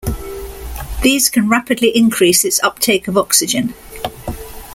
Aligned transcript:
These 1.03 1.29
can 1.29 1.47
rapidly 1.47 1.95
increase 1.95 2.43
its 2.43 2.59
uptake 2.63 3.07
of 3.07 3.19
oxygen. 3.19 3.75